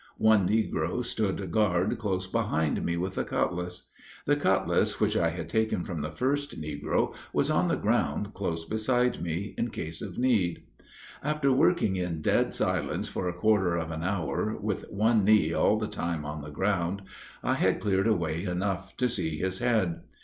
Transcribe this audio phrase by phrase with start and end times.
[0.17, 3.87] One negro stood guard close behind me with a cutlass.
[4.25, 8.65] The cutlass which I had taken from the first negro, was on the ground close
[8.65, 10.63] beside me, in case of need.
[11.21, 15.77] After working in dead silence for a quarter of an hour, with one knee all
[15.77, 17.03] the time on the ground,
[17.43, 20.01] I had cleared away enough to see his head.